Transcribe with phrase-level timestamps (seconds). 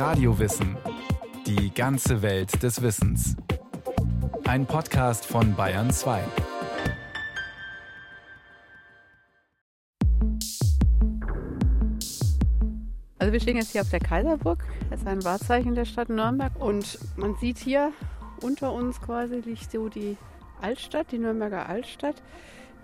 [0.00, 0.78] Radiowissen.
[1.46, 3.36] Die ganze Welt des Wissens.
[4.48, 6.22] Ein Podcast von Bayern 2.
[13.18, 14.64] Also wir stehen jetzt hier auf der Kaiserburg.
[14.88, 16.56] Das ist ein Wahrzeichen der Stadt Nürnberg.
[16.58, 17.92] Und man sieht hier
[18.40, 20.16] unter uns quasi liegt so die
[20.62, 22.22] Altstadt, die Nürnberger Altstadt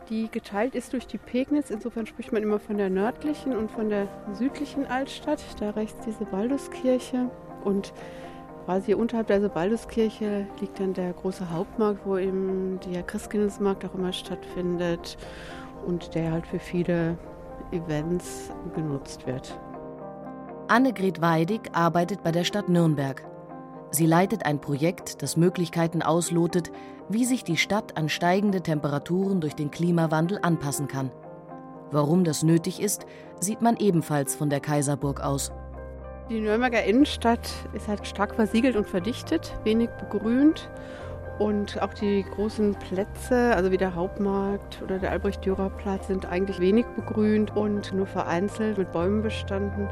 [0.09, 1.71] die geteilt ist durch die Pegnitz.
[1.71, 5.43] Insofern spricht man immer von der nördlichen und von der südlichen Altstadt.
[5.61, 7.31] Da rechts diese Balduskirche
[7.65, 7.93] und
[8.65, 14.13] quasi unterhalb der Balduskirche liegt dann der große Hauptmarkt, wo eben der Christkindlesmarkt auch immer
[14.13, 15.17] stattfindet
[15.87, 17.17] und der halt für viele
[17.73, 19.59] Events genutzt wird.
[20.69, 23.25] Annegret Weidig arbeitet bei der Stadt Nürnberg.
[23.91, 26.71] Sie leitet ein Projekt, das Möglichkeiten auslotet,
[27.09, 31.11] wie sich die Stadt an steigende Temperaturen durch den Klimawandel anpassen kann.
[31.93, 33.07] Warum das nötig ist,
[33.41, 35.53] sieht man ebenfalls von der Kaiserburg aus.
[36.29, 40.69] Die Nürnberger Innenstadt ist halt stark versiegelt und verdichtet, wenig begrünt.
[41.39, 46.87] Und auch die großen Plätze, also wie der Hauptmarkt oder der Albrecht-Dürer-Platz, sind eigentlich wenig
[46.97, 49.87] begrünt und nur vereinzelt mit Bäumen bestanden.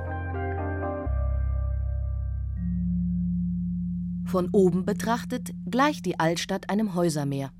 [4.34, 7.52] Von oben betrachtet gleicht die Altstadt einem Häusermeer.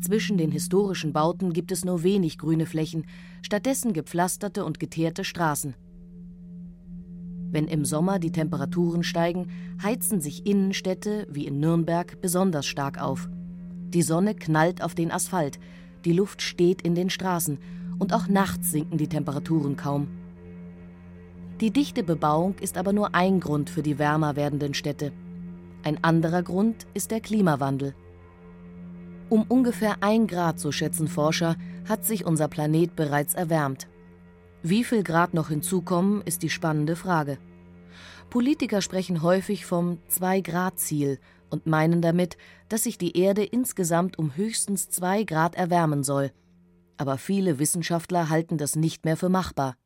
[0.00, 3.06] Zwischen den historischen Bauten gibt es nur wenig grüne Flächen,
[3.42, 5.74] stattdessen gepflasterte und geteerte Straßen.
[7.50, 9.48] Wenn im Sommer die Temperaturen steigen,
[9.82, 13.28] heizen sich Innenstädte wie in Nürnberg besonders stark auf.
[13.88, 15.58] Die Sonne knallt auf den Asphalt,
[16.04, 17.58] die Luft steht in den Straßen
[17.98, 20.06] und auch nachts sinken die Temperaturen kaum.
[21.60, 25.12] Die dichte Bebauung ist aber nur ein Grund für die wärmer werdenden Städte.
[25.86, 27.94] Ein anderer Grund ist der Klimawandel.
[29.28, 31.54] Um ungefähr ein Grad, so schätzen Forscher,
[31.88, 33.86] hat sich unser Planet bereits erwärmt.
[34.64, 37.38] Wie viel Grad noch hinzukommen, ist die spannende Frage.
[38.30, 41.20] Politiker sprechen häufig vom Zwei-Grad-Ziel
[41.50, 42.36] und meinen damit,
[42.68, 46.32] dass sich die Erde insgesamt um höchstens zwei Grad erwärmen soll.
[46.96, 49.76] Aber viele Wissenschaftler halten das nicht mehr für machbar.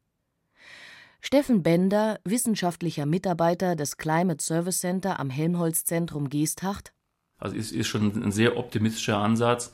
[1.22, 6.92] Steffen Bender, wissenschaftlicher Mitarbeiter des Climate Service Center am Helmholtz-Zentrum Geesthacht.
[7.38, 9.72] Also es ist schon ein sehr optimistischer Ansatz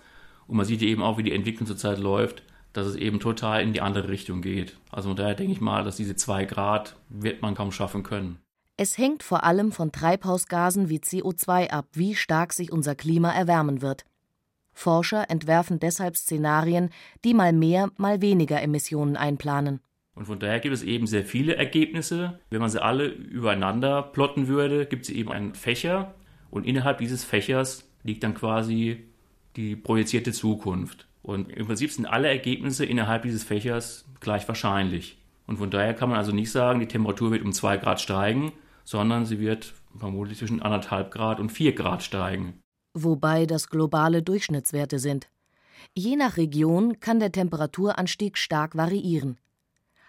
[0.48, 2.42] und man sieht eben auch, wie die Entwicklung zurzeit läuft,
[2.72, 4.76] dass es eben total in die andere Richtung geht.
[4.90, 8.38] Also von daher denke ich mal, dass diese zwei Grad wird man kaum schaffen können.
[8.76, 13.80] Es hängt vor allem von Treibhausgasen wie CO2 ab, wie stark sich unser Klima erwärmen
[13.80, 14.04] wird.
[14.74, 16.90] Forscher entwerfen deshalb Szenarien,
[17.24, 19.80] die mal mehr, mal weniger Emissionen einplanen.
[20.16, 22.40] Und von daher gibt es eben sehr viele Ergebnisse.
[22.50, 26.14] Wenn man sie alle übereinander plotten würde, gibt es eben einen Fächer
[26.50, 29.04] und innerhalb dieses Fächers liegt dann quasi
[29.56, 31.06] die projizierte Zukunft.
[31.22, 35.18] Und im Prinzip sind alle Ergebnisse innerhalb dieses Fächers gleich wahrscheinlich.
[35.46, 38.52] Und von daher kann man also nicht sagen, die Temperatur wird um zwei Grad steigen,
[38.84, 42.60] sondern sie wird vermutlich zwischen anderthalb Grad und vier Grad steigen.
[42.94, 45.28] Wobei das globale Durchschnittswerte sind.
[45.94, 49.36] Je nach Region kann der Temperaturanstieg stark variieren.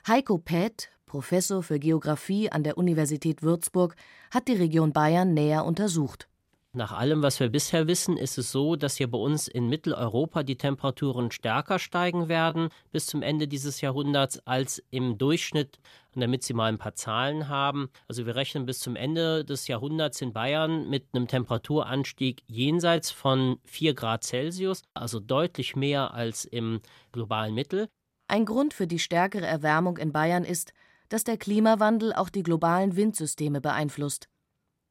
[0.07, 3.97] Heiko Päth, Professor für Geographie an der Universität Würzburg,
[4.31, 6.29] hat die Region Bayern näher untersucht.
[6.71, 10.43] Nach allem, was wir bisher wissen, ist es so, dass hier bei uns in Mitteleuropa
[10.43, 15.77] die Temperaturen stärker steigen werden bis zum Ende dieses Jahrhunderts als im Durchschnitt,
[16.15, 17.89] damit Sie mal ein paar Zahlen haben.
[18.07, 23.59] Also wir rechnen bis zum Ende des Jahrhunderts in Bayern mit einem Temperaturanstieg jenseits von
[23.65, 26.79] 4 Grad Celsius, also deutlich mehr als im
[27.11, 27.89] globalen Mittel.
[28.29, 30.73] Ein Grund für die stärkere Erwärmung in Bayern ist,
[31.07, 34.27] dass der Klimawandel auch die globalen Windsysteme beeinflusst.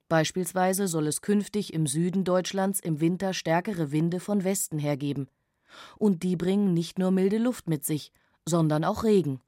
[0.08, 5.28] Beispielsweise soll es künftig im Süden Deutschlands im Winter stärkere Winde von Westen her geben.
[5.98, 8.12] Und die bringen nicht nur milde Luft mit sich,
[8.46, 9.40] sondern auch Regen.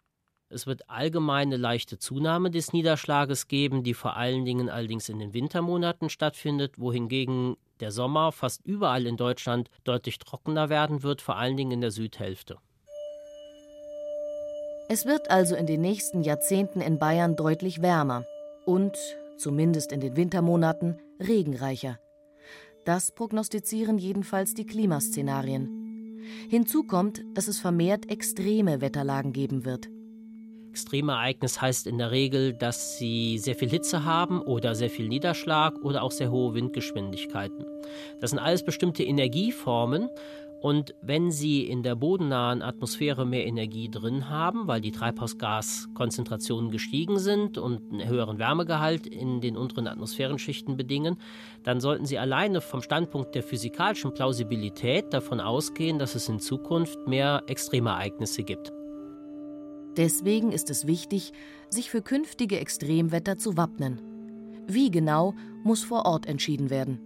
[0.50, 5.32] Es wird allgemeine leichte Zunahme des Niederschlages geben, die vor allen Dingen allerdings in den
[5.32, 11.56] Wintermonaten stattfindet, wohingegen der Sommer fast überall in Deutschland deutlich trockener werden wird, vor allen
[11.56, 12.58] Dingen in der Südhälfte.
[14.90, 18.24] Es wird also in den nächsten Jahrzehnten in Bayern deutlich wärmer
[18.64, 18.96] und,
[19.36, 21.98] zumindest in den Wintermonaten, regenreicher.
[22.86, 26.22] Das prognostizieren jedenfalls die Klimaszenarien.
[26.48, 29.90] Hinzu kommt, dass es vermehrt extreme Wetterlagen geben wird.
[30.70, 35.08] Extreme Ereignis heißt in der Regel, dass sie sehr viel Hitze haben oder sehr viel
[35.08, 37.66] Niederschlag oder auch sehr hohe Windgeschwindigkeiten.
[38.20, 40.08] Das sind alles bestimmte Energieformen
[40.60, 47.18] und wenn Sie in der bodennahen Atmosphäre mehr Energie drin haben, weil die Treibhausgaskonzentrationen gestiegen
[47.18, 51.16] sind und einen höheren Wärmegehalt in den unteren Atmosphärenschichten bedingen,
[51.62, 57.06] dann sollten Sie alleine vom Standpunkt der physikalischen Plausibilität davon ausgehen, dass es in Zukunft
[57.06, 58.72] mehr Extremereignisse gibt.
[59.96, 61.32] Deswegen ist es wichtig,
[61.70, 64.00] sich für künftige Extremwetter zu wappnen.
[64.66, 67.00] Wie genau, muss vor Ort entschieden werden.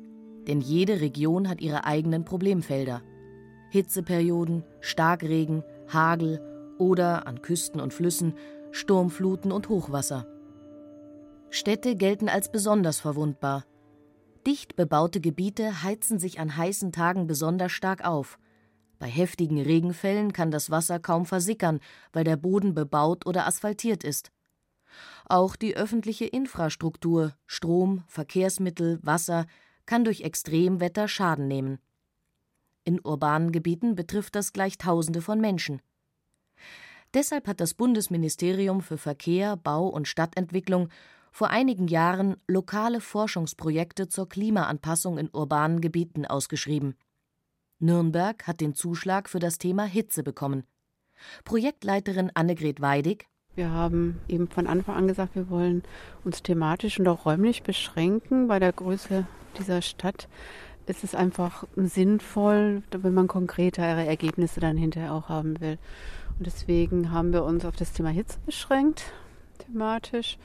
[0.46, 3.02] Denn jede Region hat ihre eigenen Problemfelder.
[3.72, 6.42] Hitzeperioden, Starkregen, Hagel
[6.76, 8.34] oder an Küsten und Flüssen
[8.70, 10.26] Sturmfluten und Hochwasser.
[11.48, 13.64] Städte gelten als besonders verwundbar.
[14.46, 18.38] Dicht bebaute Gebiete heizen sich an heißen Tagen besonders stark auf.
[18.98, 21.80] Bei heftigen Regenfällen kann das Wasser kaum versickern,
[22.12, 24.32] weil der Boden bebaut oder asphaltiert ist.
[25.24, 29.46] Auch die öffentliche Infrastruktur, Strom, Verkehrsmittel, Wasser
[29.86, 31.78] kann durch Extremwetter Schaden nehmen.
[32.84, 35.80] In urbanen Gebieten betrifft das gleich Tausende von Menschen.
[37.14, 40.88] Deshalb hat das Bundesministerium für Verkehr, Bau und Stadtentwicklung
[41.30, 46.96] vor einigen Jahren lokale Forschungsprojekte zur Klimaanpassung in urbanen Gebieten ausgeschrieben.
[47.78, 50.64] Nürnberg hat den Zuschlag für das Thema Hitze bekommen.
[51.44, 55.82] Projektleiterin Annegret Weidig wir haben eben von Anfang an gesagt, wir wollen
[56.24, 58.48] uns thematisch und auch räumlich beschränken.
[58.48, 59.26] Bei der Größe
[59.58, 60.26] dieser Stadt
[60.86, 65.78] ist es einfach sinnvoll, wenn man konkretere Ergebnisse dann hinterher auch haben will.
[66.38, 69.12] Und deswegen haben wir uns auf das Thema Hitze beschränkt,
[69.58, 70.38] thematisch,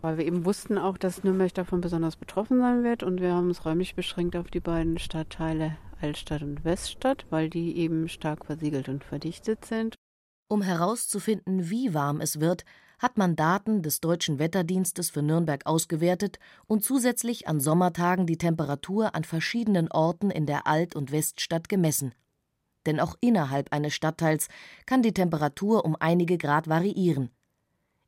[0.00, 3.02] weil wir eben wussten auch, dass Nürnberg davon besonders betroffen sein wird.
[3.02, 7.76] Und wir haben uns räumlich beschränkt auf die beiden Stadtteile Altstadt und Weststadt, weil die
[7.76, 9.94] eben stark versiegelt und verdichtet sind.
[10.48, 12.64] Um herauszufinden, wie warm es wird,
[13.02, 16.38] hat man Daten des Deutschen Wetterdienstes für Nürnberg ausgewertet
[16.68, 22.14] und zusätzlich an Sommertagen die Temperatur an verschiedenen Orten in der Alt- und Weststadt gemessen.
[22.86, 24.48] Denn auch innerhalb eines Stadtteils
[24.86, 27.30] kann die Temperatur um einige Grad variieren.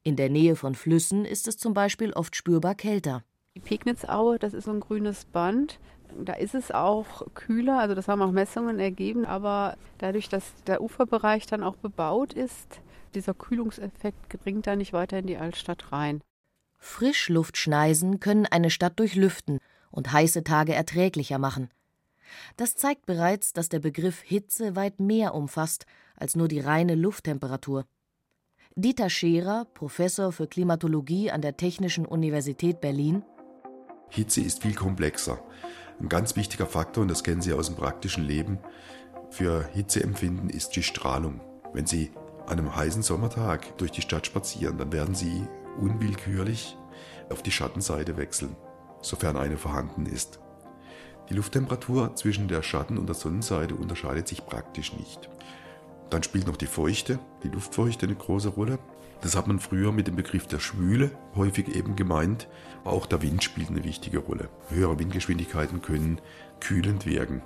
[0.05, 3.25] In der Nähe von Flüssen ist es zum Beispiel oft spürbar kälter.
[3.56, 5.81] Die Pegnitzaue, das ist so ein grünes Band.
[6.25, 10.81] Da ist es auch kühler, also das haben auch Messungen ergeben, aber dadurch, dass der
[10.81, 12.81] Uferbereich dann auch bebaut ist,
[13.14, 16.22] dieser Kühlungseffekt dringt da nicht weiter in die Altstadt rein.
[16.78, 19.58] Frischluftschneisen können eine Stadt durchlüften
[19.90, 21.70] und heiße Tage erträglicher machen.
[22.56, 27.87] Das zeigt bereits, dass der Begriff Hitze weit mehr umfasst als nur die reine Lufttemperatur.
[28.76, 33.22] Dieter Scherer, Professor für Klimatologie an der Technischen Universität Berlin.
[34.11, 35.40] Hitze ist viel komplexer.
[36.00, 38.58] Ein ganz wichtiger Faktor, und das kennen Sie aus dem praktischen Leben,
[39.31, 41.40] für Hitzeempfinden ist die Strahlung.
[41.72, 42.11] Wenn Sie
[42.46, 45.46] an einem heißen Sommertag durch die Stadt spazieren, dann werden Sie
[45.81, 46.76] unwillkürlich
[47.31, 48.56] auf die Schattenseite wechseln,
[49.00, 50.41] sofern eine vorhanden ist.
[51.31, 55.31] Die Lufttemperatur zwischen der Schatten- und der Sonnenseite unterscheidet sich praktisch nicht.
[56.11, 58.79] Dann spielt noch die Feuchte, die Luftfeuchte eine große Rolle.
[59.23, 62.47] Das hat man früher mit dem Begriff der Schwüle häufig eben gemeint.
[62.85, 64.50] Auch der Wind spielt eine wichtige Rolle.
[64.69, 66.20] Höhere Windgeschwindigkeiten können
[66.61, 67.43] kühlend wirken.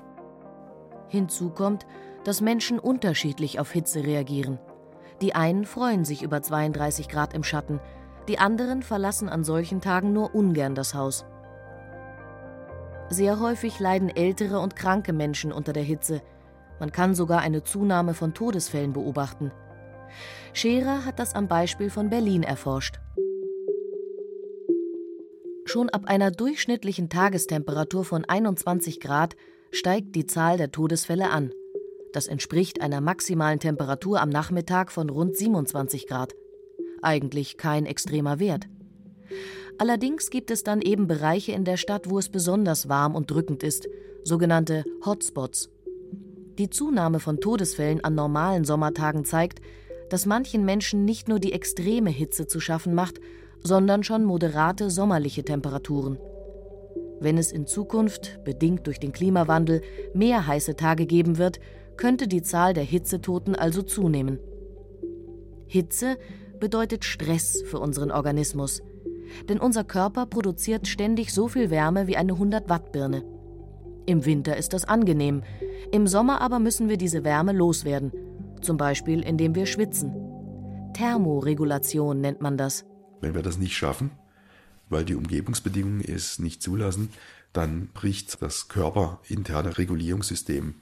[1.09, 1.87] Hinzu kommt,
[2.25, 4.59] dass Menschen unterschiedlich auf Hitze reagieren.
[5.21, 7.81] Die einen freuen sich über 32 Grad im Schatten,
[8.29, 11.25] die anderen verlassen an solchen Tagen nur ungern das Haus.
[13.09, 16.21] Sehr häufig leiden ältere und kranke Menschen unter der Hitze,
[16.79, 19.51] man kann sogar eine Zunahme von Todesfällen beobachten.
[20.53, 23.01] Scherer hat das am Beispiel von Berlin erforscht.
[25.65, 29.37] Schon ab einer durchschnittlichen Tagestemperatur von 21 Grad
[29.71, 31.53] steigt die Zahl der Todesfälle an.
[32.19, 36.35] Das entspricht einer maximalen Temperatur am Nachmittag von rund 27 Grad.
[37.01, 38.67] Eigentlich kein extremer Wert.
[39.79, 43.63] Allerdings gibt es dann eben Bereiche in der Stadt, wo es besonders warm und drückend
[43.63, 43.87] ist,
[44.25, 45.71] sogenannte Hotspots.
[46.59, 49.61] Die Zunahme von Todesfällen an normalen Sommertagen zeigt,
[50.11, 53.21] dass manchen Menschen nicht nur die extreme Hitze zu schaffen macht,
[53.63, 56.19] sondern schon moderate sommerliche Temperaturen.
[57.21, 59.83] Wenn es in Zukunft, bedingt durch den Klimawandel,
[60.15, 61.61] mehr heiße Tage geben wird,
[61.99, 64.39] könnte die Zahl der Hitzetoten also zunehmen.
[65.67, 66.17] Hitze
[66.59, 68.81] bedeutet Stress für unseren Organismus,
[69.49, 73.23] denn unser Körper produziert ständig so viel Wärme wie eine 100 Watt Birne.
[74.07, 75.43] Im Winter ist das angenehm,
[75.93, 78.13] im Sommer aber müssen wir diese Wärme loswerden,
[78.63, 80.15] zum Beispiel indem wir schwitzen.
[80.95, 82.87] Thermoregulation nennt man das.
[83.21, 84.13] Wenn wir das nicht schaffen,
[84.89, 87.11] weil die Umgebungsbedingungen es nicht zulassen,
[87.53, 90.77] dann bricht das körperinterne Regulierungssystem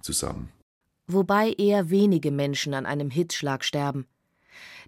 [0.00, 0.50] zusammen.
[1.06, 4.06] Wobei eher wenige Menschen an einem Hitzschlag sterben.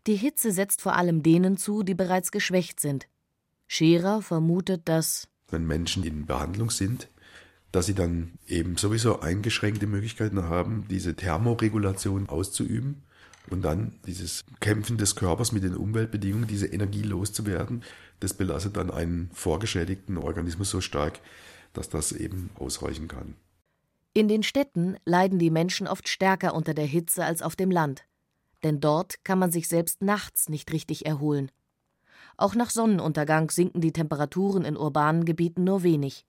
[0.07, 3.09] Die Hitze setzt vor allem denen zu, die bereits geschwächt sind.
[3.67, 7.09] Scherer vermutet, dass wenn Menschen in Behandlung sind,
[7.73, 13.03] dass sie dann eben sowieso eingeschränkte Möglichkeiten haben, diese Thermoregulation auszuüben
[13.51, 17.83] und dann dieses Kämpfen des Körpers mit den Umweltbedingungen, diese Energie loszuwerden,
[18.21, 21.21] das belastet dann einen vorgeschädigten Organismus so stark,
[21.73, 23.35] dass das eben ausreichen kann.
[24.15, 28.05] In den Städten leiden die Menschen oft stärker unter der Hitze als auf dem Land,
[28.65, 31.51] denn dort kann man sich selbst nachts nicht richtig erholen.
[32.37, 36.25] Auch nach Sonnenuntergang sinken die Temperaturen in urbanen Gebieten nur wenig.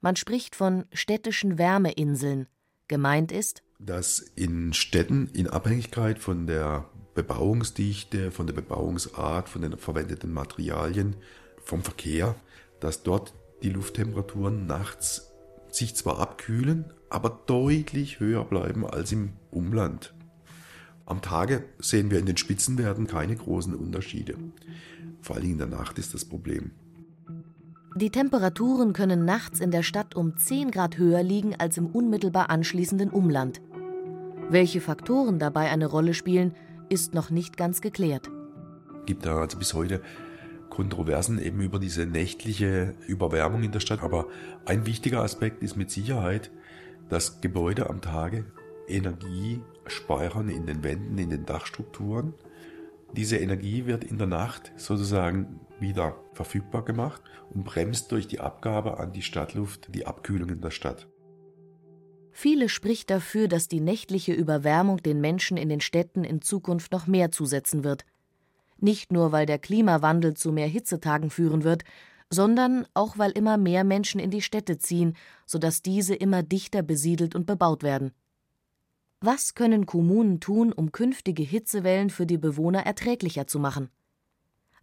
[0.00, 2.48] Man spricht von städtischen Wärmeinseln.
[2.88, 9.76] Gemeint ist, dass in Städten in Abhängigkeit von der Bebauungsdichte, von der Bebauungsart, von den
[9.76, 11.16] verwendeten Materialien,
[11.62, 12.34] vom Verkehr,
[12.80, 15.31] dass dort die Lufttemperaturen nachts
[15.74, 20.14] sich zwar abkühlen, aber deutlich höher bleiben als im Umland.
[21.06, 24.36] Am Tage sehen wir in den Spitzenwerten keine großen Unterschiede.
[25.20, 26.70] Vor allem in der Nacht ist das Problem.
[27.96, 32.48] Die Temperaturen können nachts in der Stadt um 10 Grad höher liegen als im unmittelbar
[32.48, 33.60] anschließenden Umland.
[34.48, 36.54] Welche Faktoren dabei eine Rolle spielen,
[36.88, 38.30] ist noch nicht ganz geklärt.
[39.00, 40.00] Es gibt da also bis heute
[40.72, 44.02] Kontroversen eben über diese nächtliche Überwärmung in der Stadt.
[44.02, 44.28] Aber
[44.64, 46.50] ein wichtiger Aspekt ist mit Sicherheit,
[47.10, 48.46] dass Gebäude am Tage
[48.88, 52.32] Energie speichern in den Wänden, in den Dachstrukturen.
[53.14, 58.98] Diese Energie wird in der Nacht sozusagen wieder verfügbar gemacht und bremst durch die Abgabe
[58.98, 61.06] an die Stadtluft die Abkühlung in der Stadt.
[62.30, 67.06] Viele spricht dafür, dass die nächtliche Überwärmung den Menschen in den Städten in Zukunft noch
[67.06, 68.06] mehr zusetzen wird.
[68.82, 71.84] Nicht nur, weil der Klimawandel zu mehr Hitzetagen führen wird,
[72.30, 77.36] sondern auch, weil immer mehr Menschen in die Städte ziehen, sodass diese immer dichter besiedelt
[77.36, 78.10] und bebaut werden.
[79.20, 83.88] Was können Kommunen tun, um künftige Hitzewellen für die Bewohner erträglicher zu machen?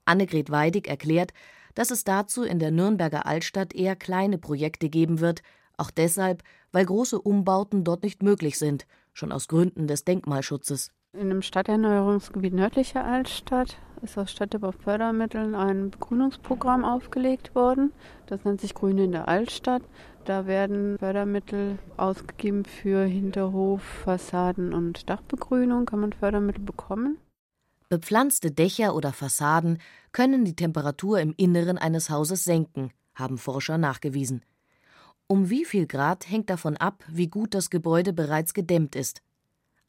[0.05, 1.33] Annegret Weidig erklärt,
[1.75, 5.41] dass es dazu in der Nürnberger Altstadt eher kleine Projekte geben wird,
[5.75, 10.91] auch deshalb, weil große Umbauten dort nicht möglich sind, schon aus Gründen des Denkmalschutzes.
[11.13, 17.91] In dem Stadterneuerungsgebiet nördlicher Altstadt ist aus Städtebaufördermitteln ein Begrünungsprogramm aufgelegt worden.
[18.27, 19.83] Das nennt sich Grüne in der Altstadt.
[20.25, 25.85] Da werden Fördermittel ausgegeben für Hinterhof, Fassaden und Dachbegrünung.
[25.85, 27.17] Kann man Fördermittel bekommen?
[27.89, 29.79] Bepflanzte Dächer oder Fassaden
[30.11, 34.43] können die Temperatur im Inneren eines Hauses senken, haben Forscher nachgewiesen.
[35.25, 39.21] Um wie viel Grad hängt davon ab, wie gut das Gebäude bereits gedämmt ist.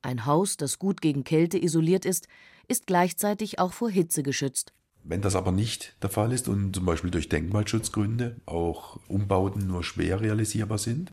[0.03, 2.27] Ein Haus, das gut gegen Kälte isoliert ist,
[2.71, 4.73] ist gleichzeitig auch vor Hitze geschützt.
[5.03, 9.83] Wenn das aber nicht der Fall ist und zum Beispiel durch Denkmalschutzgründe auch Umbauten nur
[9.83, 11.13] schwer realisierbar sind,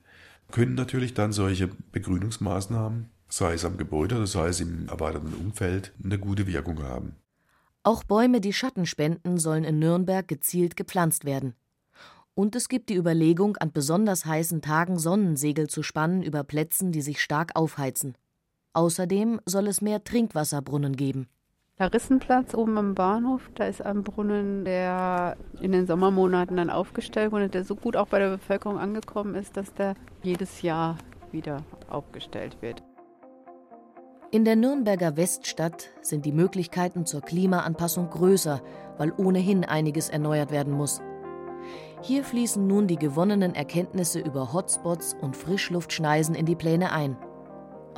[0.52, 5.94] können natürlich dann solche Begrünungsmaßnahmen, sei es am Gebäude oder sei es im erweiterten Umfeld,
[6.04, 7.16] eine gute Wirkung haben.
[7.84, 11.56] Auch Bäume, die Schatten spenden, sollen in Nürnberg gezielt gepflanzt werden.
[12.34, 17.02] Und es gibt die Überlegung, an besonders heißen Tagen Sonnensegel zu spannen über Plätzen, die
[17.02, 18.16] sich stark aufheizen.
[18.74, 21.28] Außerdem soll es mehr Trinkwasserbrunnen geben.
[21.80, 27.50] Larissenplatz oben am Bahnhof, da ist ein Brunnen, der in den Sommermonaten dann aufgestellt wurde,
[27.50, 29.94] der so gut auch bei der Bevölkerung angekommen ist, dass der
[30.24, 30.98] jedes Jahr
[31.32, 32.82] wieder aufgestellt wird.
[34.32, 38.60] In der Nürnberger Weststadt sind die Möglichkeiten zur Klimaanpassung größer,
[38.98, 41.00] weil ohnehin einiges erneuert werden muss.
[42.02, 47.18] Hier fließen nun die gewonnenen Erkenntnisse über Hotspots und Frischluftschneisen in die Pläne ein.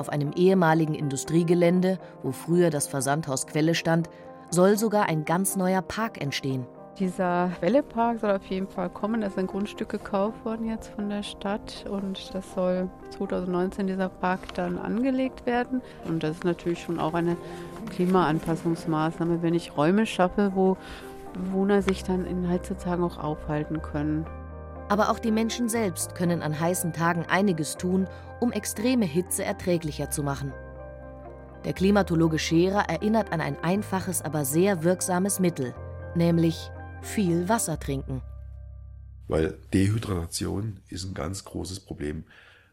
[0.00, 4.08] Auf einem ehemaligen Industriegelände, wo früher das Versandhaus Quelle stand,
[4.48, 6.66] soll sogar ein ganz neuer Park entstehen.
[6.98, 9.20] Dieser Quellepark soll auf jeden Fall kommen.
[9.20, 14.08] Da ist ein Grundstück gekauft worden jetzt von der Stadt und das soll 2019 dieser
[14.08, 15.82] Park dann angelegt werden.
[16.08, 17.36] Und das ist natürlich schon auch eine
[17.90, 20.78] Klimaanpassungsmaßnahme, wenn ich Räume schaffe, wo
[21.34, 24.24] Bewohner sich dann in Heizetagen auch aufhalten können.
[24.90, 28.08] Aber auch die Menschen selbst können an heißen Tagen einiges tun,
[28.40, 30.52] um extreme Hitze erträglicher zu machen.
[31.64, 35.76] Der Klimatologe Scherer erinnert an ein einfaches, aber sehr wirksames Mittel,
[36.16, 38.20] nämlich viel Wasser trinken.
[39.28, 42.24] Weil Dehydratation ist ein ganz großes Problem.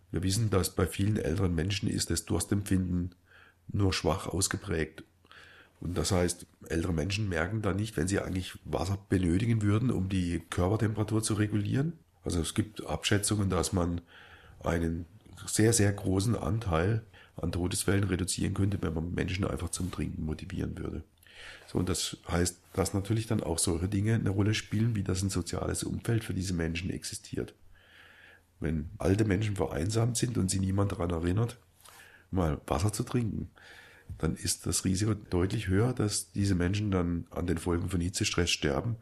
[0.09, 3.13] Wir wissen, dass bei vielen älteren Menschen ist das Durstempfinden
[3.67, 5.03] nur schwach ausgeprägt.
[5.81, 10.09] Und das heißt, ältere Menschen merken da nicht, wenn sie eigentlich Wasser benötigen würden, um
[10.09, 11.93] die Körpertemperatur zu regulieren.
[12.27, 14.01] Also es gibt Abschätzungen, dass man
[14.61, 15.05] einen
[15.45, 17.01] sehr, sehr großen Anteil
[17.37, 21.03] an Todesfällen reduzieren könnte, wenn man Menschen einfach zum Trinken motivieren würde.
[21.67, 25.23] So, und das heißt, dass natürlich dann auch solche Dinge eine Rolle spielen, wie das
[25.23, 27.53] ein soziales Umfeld für diese Menschen existiert.
[28.59, 31.57] Wenn alte Menschen vereinsamt sind und sie niemand daran erinnert,
[32.29, 33.51] mal Wasser zu trinken,
[34.17, 38.49] dann ist das Risiko deutlich höher, dass diese Menschen dann an den Folgen von Hitzestress
[38.49, 38.97] sterben.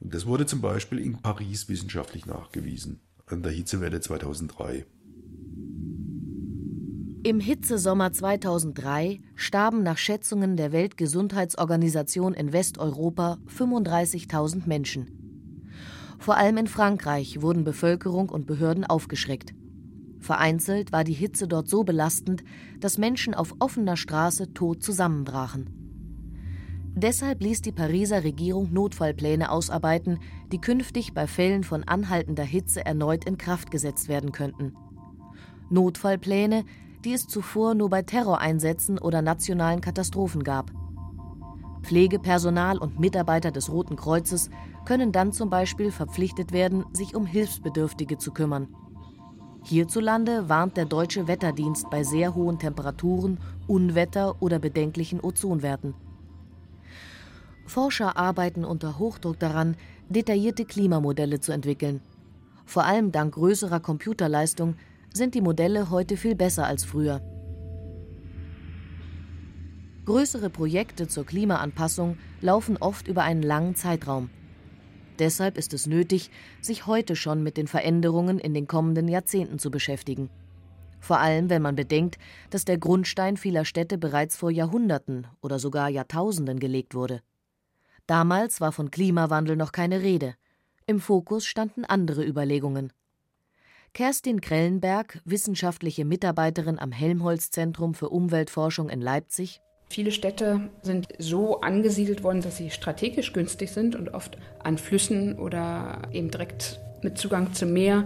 [0.00, 4.84] Und das wurde zum Beispiel in Paris wissenschaftlich nachgewiesen, an der Hitzewelle 2003.
[7.24, 15.18] Im Hitzesommer 2003 starben nach Schätzungen der Weltgesundheitsorganisation in Westeuropa 35.000 Menschen.
[16.18, 19.52] Vor allem in Frankreich wurden Bevölkerung und Behörden aufgeschreckt.
[20.20, 22.44] Vereinzelt war die Hitze dort so belastend,
[22.80, 25.70] dass Menschen auf offener Straße tot zusammenbrachen.
[26.94, 30.18] Deshalb ließ die Pariser Regierung Notfallpläne ausarbeiten,
[30.50, 34.74] die künftig bei Fällen von anhaltender Hitze erneut in Kraft gesetzt werden könnten.
[35.70, 36.64] Notfallpläne,
[37.04, 40.72] die es zuvor nur bei Terroreinsätzen oder nationalen Katastrophen gab.
[41.82, 44.50] Pflegepersonal und Mitarbeiter des Roten Kreuzes
[44.84, 48.68] können dann zum Beispiel verpflichtet werden, sich um Hilfsbedürftige zu kümmern.
[49.68, 55.92] Hierzulande warnt der Deutsche Wetterdienst bei sehr hohen Temperaturen, Unwetter oder bedenklichen Ozonwerten.
[57.66, 59.76] Forscher arbeiten unter Hochdruck daran,
[60.08, 62.00] detaillierte Klimamodelle zu entwickeln.
[62.64, 64.76] Vor allem dank größerer Computerleistung
[65.12, 67.20] sind die Modelle heute viel besser als früher.
[70.06, 74.30] Größere Projekte zur Klimaanpassung laufen oft über einen langen Zeitraum.
[75.18, 79.70] Deshalb ist es nötig, sich heute schon mit den Veränderungen in den kommenden Jahrzehnten zu
[79.70, 80.30] beschäftigen.
[81.00, 82.18] Vor allem, wenn man bedenkt,
[82.50, 87.22] dass der Grundstein vieler Städte bereits vor Jahrhunderten oder sogar Jahrtausenden gelegt wurde.
[88.06, 90.34] Damals war von Klimawandel noch keine Rede.
[90.86, 92.92] Im Fokus standen andere Überlegungen.
[93.94, 99.60] Kerstin Krellenberg, wissenschaftliche Mitarbeiterin am Helmholtz-Zentrum für Umweltforschung in Leipzig,
[99.90, 105.38] Viele Städte sind so angesiedelt worden, dass sie strategisch günstig sind und oft an Flüssen
[105.38, 108.04] oder eben direkt mit Zugang zum Meer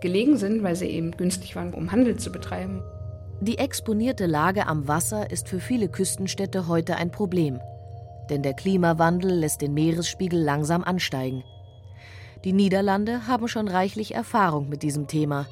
[0.00, 2.82] gelegen sind, weil sie eben günstig waren, um Handel zu betreiben.
[3.40, 7.60] Die exponierte Lage am Wasser ist für viele Küstenstädte heute ein Problem.
[8.30, 11.42] Denn der Klimawandel lässt den Meeresspiegel langsam ansteigen.
[12.44, 15.46] Die Niederlande haben schon reichlich Erfahrung mit diesem Thema.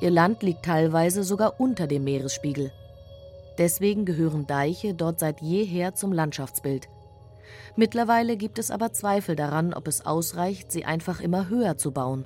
[0.00, 2.72] Ihr Land liegt teilweise sogar unter dem Meeresspiegel.
[3.58, 6.88] Deswegen gehören Deiche dort seit jeher zum Landschaftsbild.
[7.76, 12.24] Mittlerweile gibt es aber Zweifel daran, ob es ausreicht, sie einfach immer höher zu bauen.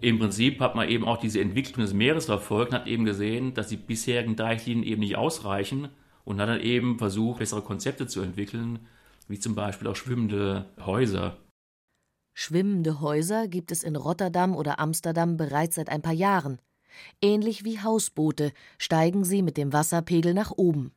[0.00, 3.52] Im Prinzip hat man eben auch diese Entwicklung des Meeres verfolgt und hat eben gesehen,
[3.54, 5.88] dass die bisherigen Deichlinien eben nicht ausreichen
[6.24, 8.86] und hat dann eben versucht, bessere Konzepte zu entwickeln,
[9.28, 11.36] wie zum Beispiel auch schwimmende Häuser.
[12.34, 16.58] Schwimmende Häuser gibt es in Rotterdam oder Amsterdam bereits seit ein paar Jahren.
[17.20, 20.92] Ähnlich wie Hausboote steigen sie mit dem Wasserpegel nach oben.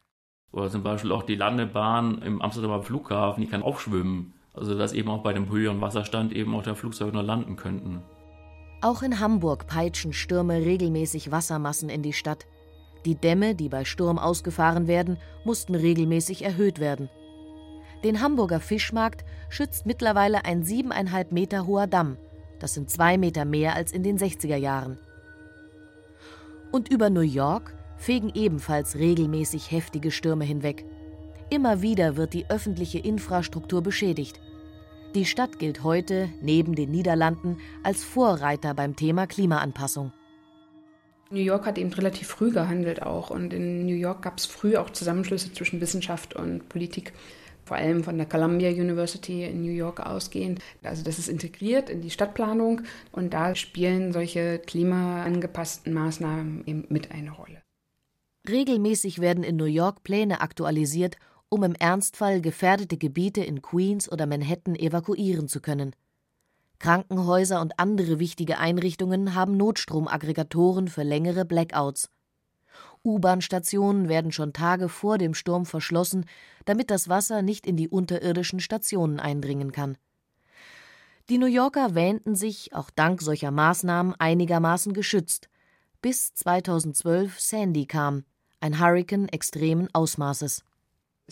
[0.52, 4.34] Oder zum Beispiel auch die Landebahn im Amsterdamer Flughafen, die kann auch schwimmen.
[4.54, 8.04] Also dass eben auch bei dem höheren Wasserstand eben auch der Flugzeuge noch landen könnten.
[8.82, 12.46] Auch in Hamburg peitschen Stürme regelmäßig Wassermassen in die Stadt.
[13.06, 17.10] Die Dämme, die bei Sturm ausgefahren werden, mussten regelmäßig erhöht werden.
[18.04, 22.18] Den Hamburger Fischmarkt schützt mittlerweile ein siebeneinhalb Meter hoher Damm.
[22.60, 25.00] Das sind zwei Meter mehr als in den 60er Jahren.
[26.74, 30.84] Und über New York fegen ebenfalls regelmäßig heftige Stürme hinweg.
[31.52, 34.42] Immer wieder wird die öffentliche Infrastruktur beschädigt.
[35.14, 40.14] Die Stadt gilt heute, neben den Niederlanden, als Vorreiter beim Thema Klimaanpassung.
[41.30, 44.76] New York hat eben relativ früh gehandelt auch und in New York gab es früh
[44.76, 47.14] auch Zusammenschlüsse zwischen Wissenschaft und Politik
[47.66, 50.60] vor allem von der Columbia University in New York ausgehend.
[50.84, 57.12] Also das ist integriert in die Stadtplanung und da spielen solche klimaangepassten Maßnahmen eben mit
[57.12, 57.62] eine Rolle.
[58.50, 61.16] Regelmäßig werden in New York Pläne aktualisiert,
[61.48, 65.96] um im Ernstfall gefährdete Gebiete in Queens oder Manhattan evakuieren zu können.
[66.80, 72.10] Krankenhäuser und andere wichtige Einrichtungen haben Notstromaggregatoren für längere Blackouts.
[73.04, 76.26] U-Bahn-Stationen werden schon Tage vor dem Sturm verschlossen,
[76.66, 79.98] damit das Wasser nicht in die unterirdischen Stationen eindringen kann.
[81.30, 85.50] Die New Yorker wähnten sich, auch dank solcher Maßnahmen, einigermaßen geschützt,
[86.02, 88.26] bis 2012 Sandy kam,
[88.60, 90.64] ein Hurrikan extremen Ausmaßes.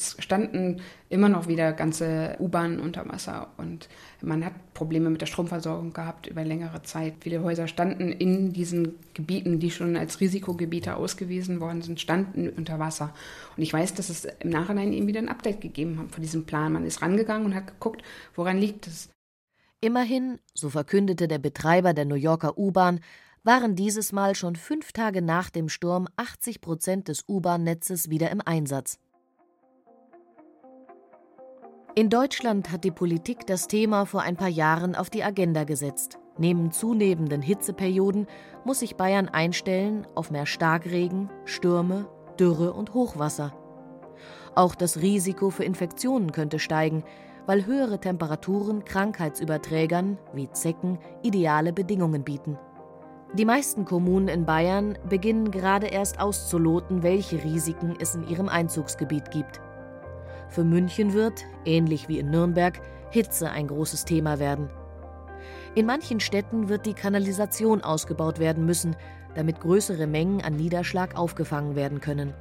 [0.02, 3.88] Es standen immer noch wieder ganze U-Bahnen unter Wasser und
[4.22, 7.14] man hat Probleme mit der Stromversorgung gehabt über längere Zeit.
[7.20, 12.80] Viele Häuser standen in diesen Gebieten, die schon als Risikogebiete ausgewiesen worden sind, standen unter
[12.80, 13.14] Wasser.
[13.56, 16.48] Und ich weiß, dass es im Nachhinein eben wieder ein Update gegeben hat von diesem
[16.48, 16.74] Plan.
[16.74, 18.02] Man ist rangegangen und hat geguckt,
[18.34, 19.10] woran liegt es.
[19.82, 23.02] Immerhin, so verkündete der Betreiber der New Yorker U-Bahn,
[23.44, 28.42] waren dieses Mal schon fünf Tage nach dem Sturm 80 Prozent des U-Bahn-Netzes wieder im
[28.44, 28.98] Einsatz.
[31.94, 36.20] In Deutschland hat die Politik das Thema vor ein paar Jahren auf die Agenda gesetzt.
[36.38, 38.28] Neben zunehmenden Hitzeperioden
[38.64, 42.08] muss sich Bayern einstellen auf mehr Starkregen, Stürme,
[42.40, 43.54] Dürre und Hochwasser.
[44.56, 47.04] Auch das Risiko für Infektionen könnte steigen,
[47.46, 52.58] weil höhere Temperaturen Krankheitsüberträgern wie Zecken ideale Bedingungen bieten.
[53.34, 59.30] Die meisten Kommunen in Bayern beginnen gerade erst auszuloten, welche Risiken es in ihrem Einzugsgebiet
[59.32, 59.60] gibt.
[60.52, 64.70] Für München wird, ähnlich wie in Nürnberg, Hitze ein großes Thema werden.
[65.76, 68.98] In manchen Städten wird die Kanalisation ausgebaut werden müssen,
[69.34, 72.34] damit größere Mengen an Niederschlag aufgefangen werden können.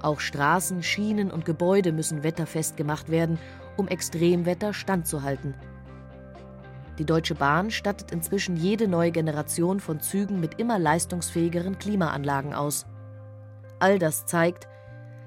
[0.00, 3.38] Auch Straßen, Schienen und Gebäude müssen wetterfest gemacht werden,
[3.76, 5.54] um Extremwetter standzuhalten.
[6.98, 12.86] Die Deutsche Bahn stattet inzwischen jede neue Generation von Zügen mit immer leistungsfähigeren Klimaanlagen aus.
[13.80, 14.68] All das zeigt,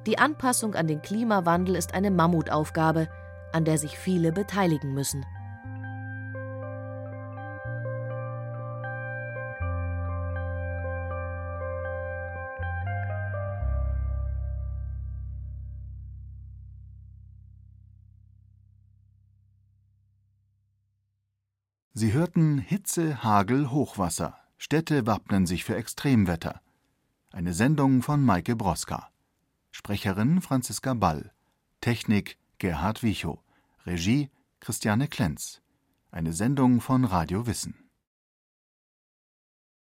[0.07, 3.09] die Anpassung an den Klimawandel ist eine Mammutaufgabe,
[3.51, 5.25] an der sich viele beteiligen müssen.
[21.93, 24.37] Sie hörten Hitze, Hagel, Hochwasser.
[24.57, 26.61] Städte wappnen sich für Extremwetter.
[27.31, 29.09] Eine Sendung von Maike Broska.
[29.79, 31.31] Sprecherin Franziska Ball.
[31.81, 33.43] Technik Gerhard Wichow.
[33.85, 35.61] Regie Christiane Klenz.
[36.09, 37.86] Eine Sendung von Radio Wissen.